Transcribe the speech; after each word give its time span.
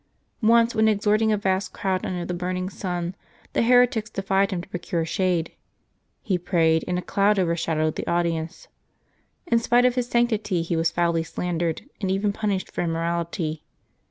Once 0.41 0.73
when 0.73 0.87
exhorting 0.87 1.31
a 1.31 1.37
vast 1.37 1.73
crowd, 1.73 2.03
under 2.07 2.25
the 2.25 2.33
burning 2.33 2.69
sun, 2.69 3.13
the 3.53 3.61
heretics 3.61 4.09
defied 4.09 4.49
him 4.49 4.59
to 4.59 4.67
procure 4.67 5.05
shade. 5.05 5.51
He 6.23 6.39
prayed, 6.39 6.83
and 6.87 6.97
a 6.97 7.03
cloud 7.03 7.37
overshadowed 7.37 7.95
the 7.97 8.07
audience. 8.07 8.67
In 9.45 9.59
spite 9.59 9.85
of 9.85 9.93
his 9.93 10.07
sanctity, 10.09 10.63
he 10.63 10.75
was 10.75 10.89
foully 10.89 11.21
slandered 11.21 11.83
and 12.01 12.09
even 12.09 12.33
punished 12.33 12.71
for 12.71 12.81
immorality. 12.81 13.63